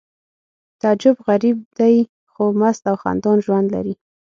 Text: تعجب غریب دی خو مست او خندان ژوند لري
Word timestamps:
تعجب 0.81 1.15
غریب 1.27 1.57
دی 1.77 1.95
خو 2.31 2.43
مست 2.59 2.83
او 2.91 2.95
خندان 3.03 3.37
ژوند 3.45 3.67
لري 3.75 3.93